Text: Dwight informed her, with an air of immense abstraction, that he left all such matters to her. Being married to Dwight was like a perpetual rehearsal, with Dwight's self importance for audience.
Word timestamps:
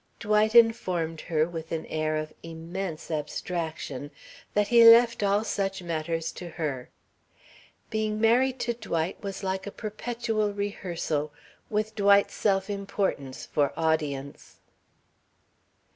Dwight 0.19 0.55
informed 0.55 1.21
her, 1.21 1.47
with 1.47 1.71
an 1.71 1.85
air 1.85 2.15
of 2.15 2.33
immense 2.41 3.11
abstraction, 3.11 4.09
that 4.55 4.69
he 4.69 4.83
left 4.83 5.21
all 5.21 5.43
such 5.43 5.83
matters 5.83 6.31
to 6.31 6.49
her. 6.49 6.89
Being 7.91 8.19
married 8.19 8.59
to 8.61 8.73
Dwight 8.73 9.21
was 9.21 9.43
like 9.43 9.67
a 9.67 9.71
perpetual 9.71 10.53
rehearsal, 10.55 11.31
with 11.69 11.93
Dwight's 11.93 12.33
self 12.33 12.67
importance 12.67 13.45
for 13.45 13.73
audience. 13.77 14.57